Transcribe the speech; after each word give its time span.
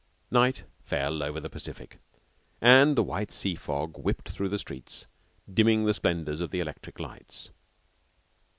Night 0.31 0.63
fell 0.79 1.21
over 1.21 1.39
the 1.39 1.47
Pacific, 1.47 1.99
and 2.59 2.95
the 2.95 3.03
white 3.03 3.31
sea 3.31 3.53
fog 3.53 3.99
whipped 3.99 4.29
through 4.29 4.49
the 4.49 4.57
streets, 4.57 5.05
dimming 5.47 5.85
the 5.85 5.93
splendors 5.93 6.41
of 6.41 6.49
the 6.49 6.59
electric 6.59 6.99
lights. 6.99 7.51